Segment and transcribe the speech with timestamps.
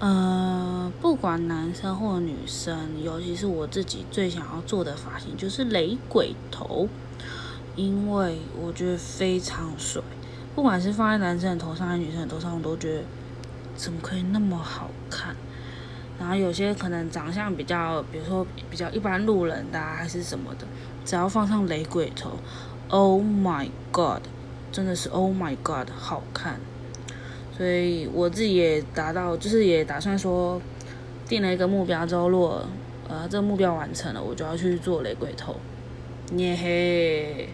[0.00, 6.88] 呃，不管男生或女生，尤其是我自己最想要做的发型就是雷鬼头，
[7.76, 10.02] 因为我觉得非常帅。
[10.54, 13.02] 不管是放在男生的头上还是女生的头上，我都觉得
[13.76, 15.36] 怎么可以那么好看。
[16.18, 20.66] 然后有些可能长相比较，比如说比较一般路人的还是什么的，
[21.04, 22.32] 只要放上雷鬼头
[22.88, 24.22] ，Oh my God，
[24.72, 26.58] 真的是 Oh my God，好看。
[27.60, 30.58] 所以我自己也达到，就是也打算说，
[31.28, 32.64] 定了一个目标之后，如果
[33.06, 35.56] 呃这个目标完成了，我就要去做雷鬼头，
[36.38, 37.50] 耶嘿。